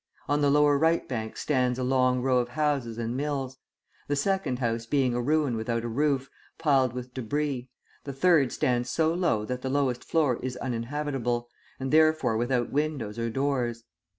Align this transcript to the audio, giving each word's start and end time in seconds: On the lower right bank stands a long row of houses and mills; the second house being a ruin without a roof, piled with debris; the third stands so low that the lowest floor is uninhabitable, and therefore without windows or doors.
On 0.27 0.41
the 0.41 0.49
lower 0.49 0.79
right 0.79 1.07
bank 1.07 1.37
stands 1.37 1.77
a 1.77 1.83
long 1.83 2.23
row 2.23 2.39
of 2.39 2.49
houses 2.49 2.97
and 2.97 3.15
mills; 3.15 3.59
the 4.07 4.15
second 4.15 4.57
house 4.57 4.87
being 4.87 5.13
a 5.13 5.21
ruin 5.21 5.55
without 5.55 5.83
a 5.83 5.87
roof, 5.87 6.27
piled 6.57 6.93
with 6.93 7.13
debris; 7.13 7.69
the 8.03 8.11
third 8.11 8.51
stands 8.51 8.89
so 8.89 9.13
low 9.13 9.45
that 9.45 9.61
the 9.61 9.69
lowest 9.69 10.03
floor 10.03 10.37
is 10.41 10.57
uninhabitable, 10.57 11.47
and 11.79 11.91
therefore 11.91 12.35
without 12.35 12.71
windows 12.71 13.19
or 13.19 13.29
doors. 13.29 13.83